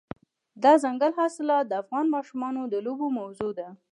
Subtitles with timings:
[0.63, 3.67] دځنګل حاصلات د افغان ماشومانو د لوبو موضوع ده.